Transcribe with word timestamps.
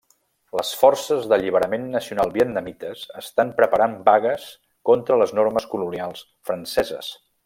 Les 0.59 0.69
forces 0.83 1.25
d'alliberament 1.33 1.83
nacional 1.95 2.31
vietnamites 2.39 3.03
estan 3.21 3.51
preparant 3.61 3.93
vagues 4.11 4.47
contra 4.91 5.19
les 5.23 5.35
normes 5.41 5.69
colonials 5.75 6.25
franceses. 6.51 7.13